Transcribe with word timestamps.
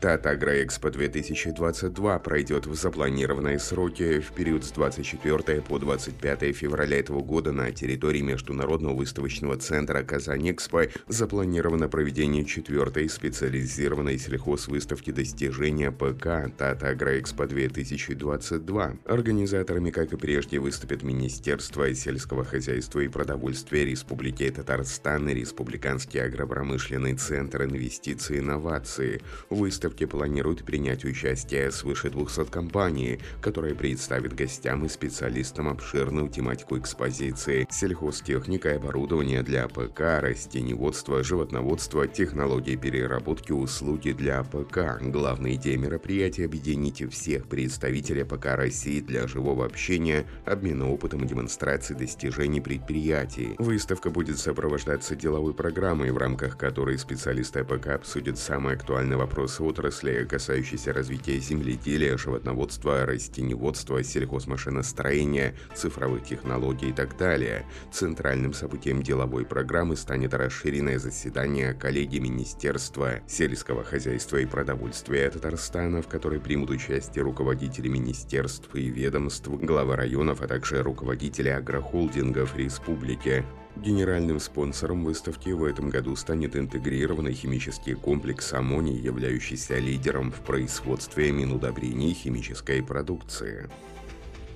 Татагроэкспо 0.00 0.90
2022 0.90 2.18
пройдет 2.18 2.66
в 2.66 2.74
запланированные 2.74 3.58
сроки 3.58 4.20
в 4.20 4.32
период 4.32 4.64
с 4.64 4.70
24 4.70 5.62
по 5.62 5.78
25 5.78 6.54
февраля 6.54 6.98
этого 6.98 7.22
года 7.22 7.50
на 7.52 7.72
территории 7.72 8.20
Международного 8.20 8.94
выставочного 8.94 9.56
центра 9.56 10.02
Казань-Экспо 10.02 10.88
запланировано 11.08 11.88
проведение 11.88 12.44
четвертой 12.44 13.08
специализированной 13.08 14.18
сельхозвыставки 14.18 15.12
достижения 15.12 15.90
ПК 15.90 16.54
Татагроэкспо 16.56 17.46
2022. 17.46 18.96
Организаторами, 19.06 19.90
как 19.90 20.12
и 20.12 20.16
прежде, 20.18 20.58
выступят 20.58 21.02
Министерство 21.02 21.92
сельского 21.94 22.44
хозяйства 22.44 23.00
и 23.00 23.08
продовольствия 23.08 23.86
Республики 23.86 24.50
Татарстан 24.50 25.30
и 25.30 25.34
Республиканский 25.34 26.22
агропромышленный 26.22 27.14
центр 27.14 27.64
инвестиций 27.64 28.36
и 28.36 28.40
инноваций. 28.40 29.22
В 29.48 29.85
выставке 29.86 30.08
планируют 30.08 30.64
принять 30.64 31.04
участие 31.04 31.70
свыше 31.70 32.10
200 32.10 32.46
компаний, 32.46 33.20
которые 33.40 33.76
представят 33.76 34.34
гостям 34.34 34.84
и 34.84 34.88
специалистам 34.88 35.68
обширную 35.68 36.28
тематику 36.28 36.76
экспозиции, 36.76 37.68
сельхозтехника 37.70 38.70
и 38.70 38.76
оборудование 38.76 39.44
для 39.44 39.66
АПК, 39.66 40.22
растениеводство, 40.22 41.22
животноводство, 41.22 42.08
технологии 42.08 42.74
переработки, 42.74 43.52
услуги 43.52 44.10
для 44.10 44.40
АПК. 44.40 45.00
Главная 45.02 45.54
идея 45.54 45.78
мероприятия– 45.78 46.44
объединить 46.46 47.08
всех 47.12 47.46
представителей 47.46 48.22
АПК 48.22 48.56
России 48.56 49.00
для 49.00 49.28
живого 49.28 49.64
общения, 49.64 50.26
обмена 50.44 50.90
опытом 50.90 51.24
и 51.24 51.28
демонстрации 51.28 51.94
достижений 51.94 52.60
предприятий. 52.60 53.54
Выставка 53.58 54.10
будет 54.10 54.38
сопровождаться 54.38 55.14
деловой 55.14 55.54
программой, 55.54 56.10
в 56.10 56.18
рамках 56.18 56.58
которой 56.58 56.98
специалисты 56.98 57.60
АПК 57.60 57.88
обсудят 57.88 58.36
самые 58.36 58.74
актуальные 58.74 59.16
вопросы 59.16 59.62
отрасли, 59.76 60.24
касающиеся 60.24 60.94
развития 60.94 61.38
земледелия, 61.38 62.16
животноводства, 62.16 63.04
растениеводства, 63.04 64.02
сельхозмашиностроения, 64.02 65.54
цифровых 65.74 66.24
технологий 66.24 66.88
и 66.88 66.92
так 66.92 67.18
далее. 67.18 67.66
Центральным 67.92 68.54
событием 68.54 69.02
деловой 69.02 69.44
программы 69.44 69.96
станет 69.96 70.32
расширенное 70.32 70.98
заседание 70.98 71.74
коллегии 71.74 72.18
Министерства 72.18 73.20
сельского 73.28 73.84
хозяйства 73.84 74.38
и 74.38 74.46
продовольствия 74.46 75.28
Татарстана, 75.28 76.00
в 76.00 76.08
которой 76.08 76.40
примут 76.40 76.70
участие 76.70 77.22
руководители 77.22 77.88
министерств 77.88 78.74
и 78.74 78.88
ведомств, 78.88 79.48
главы 79.48 79.96
районов, 79.96 80.40
а 80.40 80.48
также 80.48 80.82
руководители 80.82 81.50
агрохолдингов 81.50 82.56
республики. 82.56 83.44
Генеральным 83.76 84.40
спонсором 84.40 85.04
выставки 85.04 85.50
в 85.50 85.62
этом 85.62 85.90
году 85.90 86.16
станет 86.16 86.56
интегрированный 86.56 87.34
химический 87.34 87.94
комплекс 87.94 88.52
«Амоний», 88.54 88.96
являющийся 88.96 89.78
лидером 89.78 90.32
в 90.32 90.40
производстве 90.40 91.30
минудобрений 91.30 92.14
химической 92.14 92.82
продукции. 92.82 93.68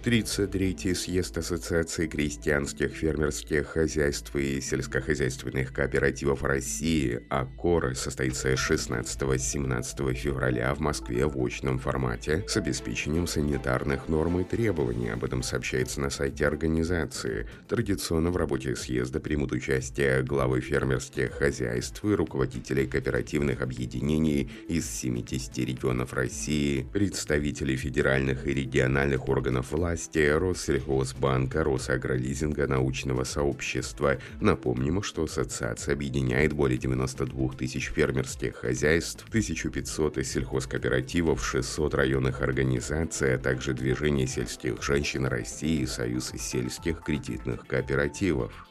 33-й 0.03 0.95
съезд 0.95 1.37
Ассоциации 1.37 2.07
крестьянских 2.07 2.93
фермерских 2.93 3.67
хозяйств 3.67 4.35
и 4.35 4.59
сельскохозяйственных 4.59 5.75
кооперативов 5.75 6.43
России 6.43 7.23
АКОР 7.29 7.95
состоится 7.95 8.55
16-17 8.55 10.15
февраля 10.15 10.75
в 10.75 10.81
Москве 10.81 11.27
в 11.27 11.39
очном 11.45 11.79
формате 11.79 12.45
с 12.49 12.57
обеспечением 12.57 13.27
санитарных 13.27 14.09
норм 14.09 14.41
и 14.41 14.45
требований. 14.45 15.11
Об 15.11 15.25
этом 15.25 15.43
сообщается 15.43 16.01
на 16.01 16.09
сайте 16.09 16.47
организации. 16.47 17.47
Традиционно 17.69 18.31
в 18.31 18.39
работе 18.39 18.77
съезда 18.77 19.21
примут 19.21 19.53
участие 19.53 20.23
главы 20.23 20.63
фермерских 20.63 21.33
хозяйств 21.33 22.03
и 22.07 22.15
руководители 22.15 22.87
кооперативных 22.87 23.61
объединений 23.61 24.51
из 24.67 24.89
70 24.89 25.59
регионов 25.59 26.15
России, 26.15 26.87
представители 26.91 27.77
федеральных 27.77 28.47
и 28.47 28.55
региональных 28.55 29.29
органов 29.29 29.73
власти, 29.73 29.90
власти 29.91 30.19
Россельхозбанка, 30.19 31.65
Росагролизинга, 31.65 32.69
научного 32.69 33.25
сообщества. 33.25 34.19
Напомним, 34.41 35.03
что 35.03 35.25
ассоциация 35.25 35.95
объединяет 35.95 36.53
более 36.53 36.79
92 36.79 37.55
тысяч 37.55 37.91
фермерских 37.91 38.55
хозяйств, 38.55 39.25
1500 39.31 40.25
сельхозкооперативов, 40.25 41.45
600 41.45 41.95
районных 41.95 42.41
организаций, 42.41 43.35
а 43.35 43.39
также 43.39 43.75
Движение 43.81 44.29
сельских 44.29 44.81
женщин 44.81 45.27
России 45.27 45.81
и 45.81 45.87
Союз 45.87 46.33
сельских 46.39 47.03
кредитных 47.03 47.67
кооперативов. 47.67 48.70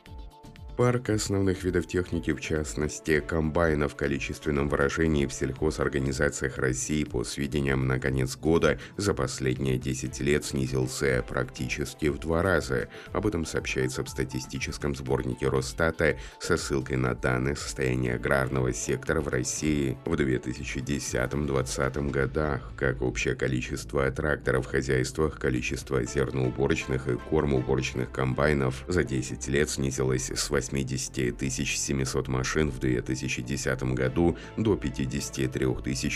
Парк 0.80 1.10
основных 1.10 1.64
видов 1.66 1.88
техники, 1.88 2.32
в 2.32 2.40
частности, 2.40 3.20
комбайна 3.20 3.90
в 3.90 3.98
количественном 3.98 4.70
выражении 4.70 5.26
в 5.26 5.34
сельхозорганизациях 5.34 6.58
России 6.58 7.04
по 7.04 7.26
сведениям 7.26 7.86
на 7.86 8.00
конец 8.00 8.38
года 8.38 8.80
за 8.96 9.14
последние 9.14 9.78
10 9.78 10.22
лет 10.22 10.46
снизился 10.46 11.22
практически 11.28 12.06
в 12.06 12.18
два 12.18 12.42
раза. 12.44 12.88
Об 13.12 13.28
этом 13.28 13.44
сообщается 13.46 14.06
в 14.06 14.08
статистическом 14.08 14.96
сборнике 14.96 15.50
Росстата 15.50 16.18
со 16.40 16.56
ссылкой 16.56 16.96
на 16.96 17.14
данные 17.14 17.58
состояния 17.58 18.14
аграрного 18.14 18.72
сектора 18.72 19.20
в 19.20 19.28
России 19.28 19.98
в 20.06 20.14
2010-2020 20.14 22.10
годах, 22.10 22.72
как 22.78 23.02
общее 23.02 23.36
количество 23.36 24.10
тракторов 24.12 24.68
в 24.68 24.70
хозяйствах, 24.70 25.40
количество 25.40 26.02
зерноуборочных 26.06 27.10
и 27.10 27.18
кормоуборочных 27.18 28.10
комбайнов 28.14 28.86
за 28.88 29.04
10 29.04 29.46
лет 29.50 29.70
снизилось 29.70 30.32
с 30.32 30.50
8 30.50 30.69
80 30.72 31.52
700 31.78 32.28
машин 32.28 32.70
в 32.70 32.80
2010 32.80 33.84
году 33.94 34.38
до 34.58 34.76
53 34.76 35.66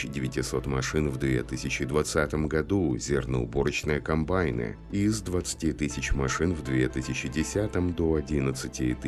900 0.09 0.65
машин 0.67 1.09
в 1.09 1.17
2020 1.17 2.33
году 2.47 2.97
зерноуборочные 2.97 3.99
комбайны, 3.99 4.77
из 4.91 5.21
20 5.21 5.77
тысяч 5.77 6.13
машин 6.13 6.53
в 6.53 6.63
2010 6.63 7.95
до 7.95 8.15
11 8.15 8.99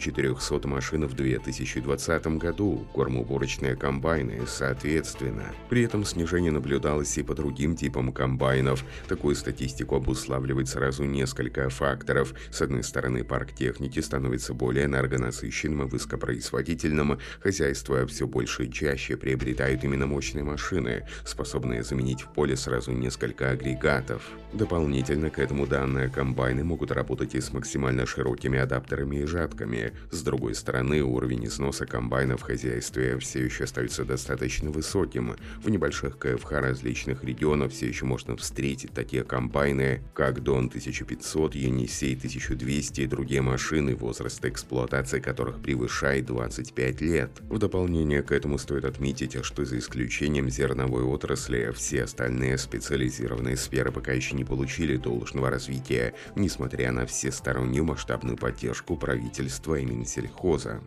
400 0.00 0.68
машин 0.68 1.06
в 1.06 1.14
2020 1.14 2.26
году 2.38 2.86
кормоуборочные 2.94 3.76
комбайны, 3.76 4.40
соответственно. 4.46 5.44
При 5.68 5.82
этом 5.82 6.04
снижение 6.04 6.52
наблюдалось 6.52 7.16
и 7.18 7.22
по 7.22 7.34
другим 7.34 7.76
типам 7.76 8.12
комбайнов. 8.12 8.84
Такую 9.08 9.34
статистику 9.34 9.96
обуславливает 9.96 10.68
сразу 10.68 11.04
несколько 11.04 11.68
факторов. 11.68 12.34
С 12.50 12.62
одной 12.62 12.82
стороны, 12.82 13.24
парк 13.24 13.52
техники 13.52 14.00
становится 14.00 14.54
более 14.54 14.88
энергонасыщенным 14.92 15.86
и 15.86 15.90
высокопроизводительным, 15.90 17.18
хозяйства 17.40 18.06
все 18.06 18.26
больше 18.26 18.66
и 18.66 18.72
чаще 18.72 19.16
приобретают 19.16 19.84
именно 19.84 20.06
мощные 20.06 20.44
машины, 20.44 21.06
способные 21.24 21.82
заменить 21.82 22.22
в 22.22 22.32
поле 22.32 22.56
сразу 22.56 22.92
несколько 22.92 23.50
агрегатов. 23.50 24.22
Дополнительно 24.52 25.30
к 25.30 25.38
этому 25.38 25.66
данные 25.66 26.10
комбайны 26.10 26.62
могут 26.62 26.92
работать 26.92 27.34
и 27.34 27.40
с 27.40 27.52
максимально 27.52 28.06
широкими 28.06 28.58
адаптерами 28.58 29.16
и 29.16 29.26
жатками. 29.26 29.92
С 30.10 30.22
другой 30.22 30.54
стороны, 30.54 31.02
уровень 31.02 31.46
износа 31.46 31.86
комбайнов 31.86 32.40
в 32.40 32.44
хозяйстве 32.44 33.18
все 33.18 33.44
еще 33.44 33.64
остается 33.64 34.04
достаточно 34.04 34.70
высоким. 34.70 35.36
В 35.62 35.70
небольших 35.70 36.18
КФХ 36.18 36.52
различных 36.52 37.24
регионов 37.24 37.72
все 37.72 37.86
еще 37.88 38.04
можно 38.04 38.36
встретить 38.36 38.92
такие 38.92 39.24
комбайны, 39.24 40.02
как 40.14 40.42
Дон 40.42 40.66
1500, 40.66 41.54
Енисей 41.54 42.14
1200 42.14 43.00
и 43.00 43.06
другие 43.06 43.40
машины, 43.40 43.94
возраста 43.94 44.48
эксплуатации 44.48 44.81
эксплуатация 44.82 45.20
которых 45.20 45.62
превышает 45.62 46.26
25 46.26 47.00
лет. 47.00 47.30
В 47.42 47.58
дополнение 47.58 48.22
к 48.22 48.32
этому 48.32 48.58
стоит 48.58 48.84
отметить, 48.84 49.44
что 49.44 49.64
за 49.64 49.78
исключением 49.78 50.50
зерновой 50.50 51.04
отрасли, 51.04 51.72
все 51.74 52.04
остальные 52.04 52.58
специализированные 52.58 53.56
сферы 53.56 53.92
пока 53.92 54.12
еще 54.12 54.34
не 54.34 54.44
получили 54.44 54.96
должного 54.96 55.50
развития, 55.50 56.14
несмотря 56.34 56.90
на 56.90 57.06
всестороннюю 57.06 57.84
масштабную 57.84 58.36
поддержку 58.36 58.96
правительства 58.96 59.76
и 59.76 59.84
Минсельхоза. 59.84 60.80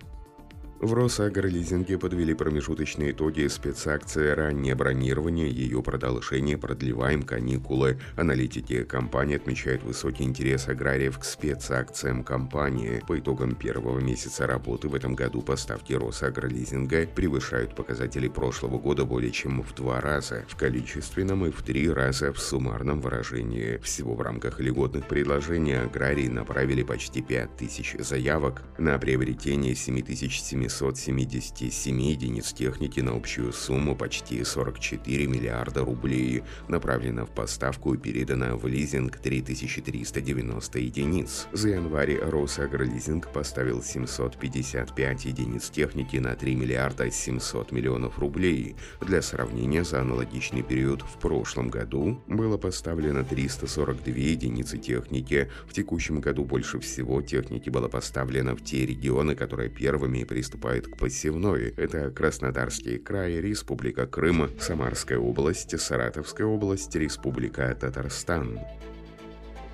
В 0.81 0.94
Росагролизинге 0.94 1.98
подвели 1.98 2.33
промежуточные 2.33 3.12
итоги 3.12 3.48
спецакции 3.48 4.31
«Раннее 4.31 4.75
бронирование», 4.75 5.50
ее 5.50 5.81
продолжение 5.81 6.57
«Продлеваем 6.57 7.24
каникулы». 7.24 7.98
Аналитики 8.18 8.83
компании 8.83 9.38
отмечают 9.38 9.83
высокий 9.83 10.25
интерес 10.25 10.68
аграриев 10.68 11.18
к 11.18 11.24
спецакциям 11.24 12.25
компании. 12.25 13.01
По 13.07 13.18
итогам 13.18 13.56
первого 13.56 14.00
месяца 14.00 14.48
работы 14.48 14.89
в 14.89 14.95
этом 14.95 15.16
году 15.16 15.42
поставки 15.42 15.94
Росагролизинга 15.94 17.07
превышают 17.07 17.74
показатели 17.74 18.28
прошлого 18.28 18.78
года 18.78 19.06
более 19.06 19.31
чем 19.31 19.63
в 19.63 19.74
два 19.75 20.01
раза, 20.01 20.44
в 20.50 20.57
количественном 20.57 21.45
и 21.45 21.51
в 21.51 21.62
три 21.62 21.89
раза 21.89 22.33
в 22.33 22.39
суммарном 22.39 23.00
выражении. 23.00 23.78
Всего 23.78 24.13
в 24.13 24.21
рамках 24.21 24.60
льготных 24.60 25.07
предложений 25.07 25.83
аграрии 25.86 26.28
направили 26.28 26.83
почти 26.83 27.21
5000 27.21 27.95
заявок 28.00 28.62
на 28.78 29.00
приобретение 29.00 29.74
7700 29.74 30.64
777 30.69 32.01
единиц 32.01 32.53
техники 32.53 33.00
на 33.00 33.15
общую 33.15 33.53
сумму 33.53 33.95
почти 33.95 34.44
44 34.44 35.27
миллиарда 35.27 35.81
рублей 35.81 36.44
направлено 36.67 37.25
в 37.25 37.31
поставку 37.31 37.94
и 37.94 37.97
передано 37.97 38.57
в 38.57 38.67
лизинг 38.67 39.17
3390 39.17 40.79
единиц. 40.79 41.47
За 41.53 41.69
январь 41.69 42.17
Росагролизинг 42.19 43.31
поставил 43.31 43.83
755 43.83 45.25
единиц 45.25 45.69
техники 45.69 46.17
на 46.17 46.35
3 46.35 46.56
миллиарда 46.56 47.11
700 47.11 47.71
миллионов 47.71 48.19
рублей. 48.19 48.75
Для 49.01 49.21
сравнения, 49.21 49.83
за 49.83 50.01
аналогичный 50.01 50.63
период 50.63 51.01
в 51.01 51.19
прошлом 51.19 51.69
году 51.69 52.21
было 52.27 52.57
поставлено 52.57 53.23
342 53.23 54.13
единицы 54.13 54.77
техники. 54.77 55.50
В 55.68 55.73
текущем 55.73 56.19
году 56.19 56.44
больше 56.44 56.79
всего 56.79 57.21
техники 57.21 57.69
было 57.69 57.88
поставлено 57.88 58.56
в 58.56 58.63
те 58.63 58.85
регионы, 58.85 59.35
которые 59.35 59.69
первыми 59.69 60.23
приступают 60.56 60.88
к 60.88 60.98
посевной. 60.98 61.74
Это 61.75 62.10
Краснодарский 62.12 62.98
край, 62.98 63.42
Республика 63.42 64.07
Крым, 64.07 64.50
Самарская 64.60 65.19
область, 65.19 65.78
Саратовская 65.80 66.48
область, 66.48 66.96
Республика 66.96 67.75
Татарстан. 67.80 68.60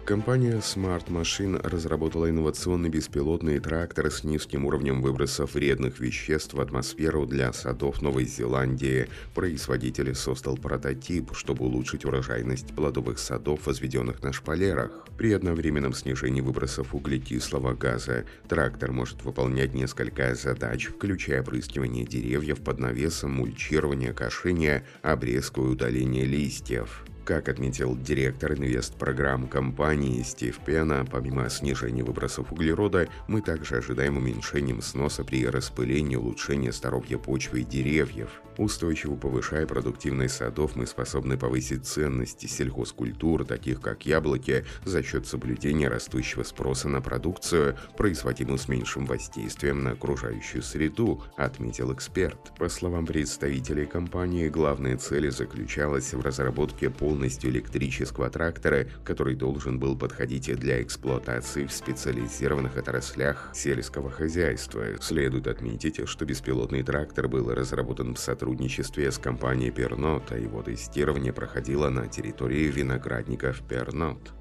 Компания 0.05 0.57
Smart 0.57 1.07
Machine 1.07 1.61
разработала 1.61 2.27
инновационный 2.27 2.89
беспилотный 2.89 3.59
трактор 3.59 4.11
с 4.11 4.23
низким 4.23 4.65
уровнем 4.65 4.99
выбросов 5.01 5.53
вредных 5.53 5.99
веществ 5.99 6.55
в 6.55 6.59
атмосферу 6.59 7.27
для 7.27 7.53
садов 7.53 8.01
Новой 8.01 8.25
Зеландии. 8.25 9.07
Производитель 9.35 10.13
создал 10.15 10.57
прототип, 10.57 11.35
чтобы 11.35 11.65
улучшить 11.65 12.03
урожайность 12.03 12.75
плодовых 12.75 13.19
садов, 13.19 13.67
возведенных 13.67 14.23
на 14.23 14.33
шпалерах. 14.33 15.05
При 15.17 15.33
одновременном 15.33 15.93
снижении 15.93 16.41
выбросов 16.41 16.95
углекислого 16.95 17.75
газа 17.75 18.25
трактор 18.49 18.91
может 18.91 19.23
выполнять 19.23 19.75
несколько 19.75 20.33
задач, 20.33 20.87
включая 20.87 21.41
опрыскивание 21.41 22.05
деревьев 22.05 22.59
под 22.61 22.79
навесом, 22.79 23.33
мульчирование, 23.33 24.13
кошение, 24.13 24.83
обрезку 25.03 25.63
и 25.63 25.69
удаление 25.69 26.25
листьев. 26.25 27.05
Как 27.23 27.49
отметил 27.49 27.95
директор 27.95 28.53
инвест-программ 28.53 29.47
компании 29.47 30.23
Стив 30.23 30.57
Пена, 30.65 31.05
помимо 31.09 31.47
снижения 31.51 32.03
выбросов 32.03 32.51
углерода, 32.51 33.07
мы 33.27 33.41
также 33.41 33.77
ожидаем 33.77 34.17
уменьшением 34.17 34.81
сноса 34.81 35.23
при 35.23 35.45
распылении 35.45 36.15
улучшения 36.15 36.71
здоровья 36.71 37.19
почвы 37.19 37.61
и 37.61 37.63
деревьев. 37.63 38.41
Устойчиво 38.57 39.15
повышая 39.15 39.65
продуктивность 39.65 40.35
садов, 40.35 40.75
мы 40.75 40.85
способны 40.85 41.37
повысить 41.37 41.85
ценности 41.85 42.47
сельхозкультур, 42.47 43.45
таких 43.45 43.81
как 43.81 44.05
яблоки, 44.05 44.65
за 44.83 45.01
счет 45.03 45.25
соблюдения 45.25 45.87
растущего 45.87 46.43
спроса 46.43 46.89
на 46.89 47.01
продукцию, 47.01 47.77
производимую 47.97 48.57
с 48.57 48.67
меньшим 48.67 49.05
воздействием 49.05 49.83
на 49.83 49.91
окружающую 49.91 50.63
среду, 50.63 51.23
отметил 51.37 51.93
эксперт. 51.93 52.51
По 52.57 52.67
словам 52.67 53.05
представителей 53.05 53.85
компании, 53.85 54.49
главная 54.49 54.97
цель 54.97 55.31
заключалась 55.31 56.13
в 56.13 56.21
разработке 56.21 56.89
полностью 57.11 57.49
электрического 57.49 58.29
трактора, 58.29 58.87
который 59.03 59.35
должен 59.35 59.79
был 59.79 59.97
подходить 59.97 60.55
для 60.55 60.81
эксплуатации 60.81 61.65
в 61.65 61.73
специализированных 61.73 62.77
отраслях 62.77 63.49
сельского 63.53 64.09
хозяйства. 64.09 64.85
Следует 65.01 65.47
отметить, 65.47 66.07
что 66.07 66.23
беспилотный 66.23 66.83
трактор 66.83 67.27
был 67.27 67.53
разработан 67.53 68.15
в 68.15 68.19
сотрудничестве 68.19 69.11
с 69.11 69.17
компанией 69.17 69.71
Пернот, 69.71 70.31
а 70.31 70.37
его 70.37 70.63
тестирование 70.63 71.33
проходило 71.33 71.89
на 71.89 72.07
территории 72.07 72.71
виноградников 72.71 73.61
Пернот. 73.67 74.40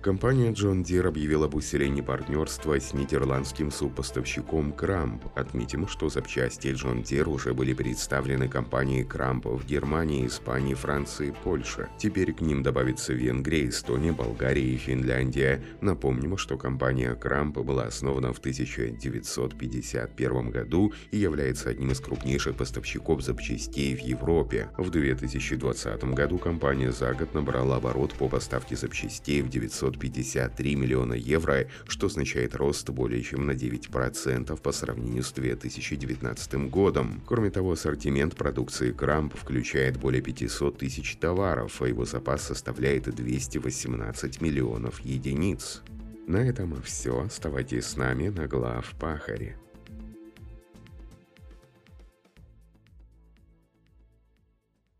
Компания 0.00 0.52
John 0.52 0.84
Deere 0.84 1.08
объявила 1.08 1.46
об 1.46 1.56
усилении 1.56 2.02
партнерства 2.02 2.78
с 2.78 2.94
нидерландским 2.94 3.72
субпоставщиком 3.72 4.72
Крамп. 4.72 5.24
Отметим, 5.34 5.88
что 5.88 6.08
запчасти 6.08 6.68
John 6.68 7.02
Deere 7.02 7.28
уже 7.28 7.52
были 7.52 7.72
представлены 7.72 8.48
компанией 8.48 9.02
Крамп 9.02 9.46
в 9.46 9.66
Германии, 9.66 10.28
Испании, 10.28 10.74
Франции, 10.74 11.34
Польше. 11.42 11.88
Теперь 11.98 12.32
к 12.32 12.40
ним 12.40 12.62
добавится 12.62 13.12
Венгрия, 13.12 13.68
Эстония, 13.68 14.12
Болгария 14.12 14.72
и 14.72 14.76
Финляндия. 14.76 15.64
Напомним, 15.80 16.36
что 16.36 16.56
компания 16.56 17.16
Крамп 17.16 17.58
была 17.58 17.86
основана 17.86 18.32
в 18.32 18.38
1951 18.38 20.50
году 20.50 20.92
и 21.10 21.16
является 21.16 21.70
одним 21.70 21.90
из 21.90 21.98
крупнейших 21.98 22.54
поставщиков 22.54 23.20
запчастей 23.20 23.96
в 23.96 24.00
Европе. 24.00 24.70
В 24.78 24.90
2020 24.90 26.04
году 26.14 26.38
компания 26.38 26.92
за 26.92 27.14
год 27.14 27.34
набрала 27.34 27.78
оборот 27.78 28.14
по 28.14 28.28
поставке 28.28 28.76
запчастей 28.76 29.42
в 29.42 29.48
900 29.48 29.87
553 29.96 30.76
миллиона 30.76 31.14
евро, 31.14 31.66
что 31.86 32.06
означает 32.06 32.56
рост 32.56 32.90
более 32.90 33.22
чем 33.22 33.46
на 33.46 33.52
9% 33.52 34.60
по 34.60 34.72
сравнению 34.72 35.22
с 35.22 35.32
2019 35.32 36.70
годом. 36.70 37.22
Кроме 37.26 37.50
того, 37.50 37.72
ассортимент 37.72 38.36
продукции 38.36 38.92
Крамп 38.92 39.34
включает 39.36 39.98
более 39.98 40.20
500 40.20 40.78
тысяч 40.78 41.16
товаров, 41.16 41.80
а 41.80 41.88
его 41.88 42.04
запас 42.04 42.42
составляет 42.42 43.04
218 43.04 44.40
миллионов 44.40 45.00
единиц. 45.00 45.82
На 46.26 46.38
этом 46.38 46.82
все. 46.82 47.22
Оставайтесь 47.22 47.86
с 47.86 47.96
нами 47.96 48.28
на 48.28 48.46
глав 48.46 48.92
Пахаре. 48.98 49.56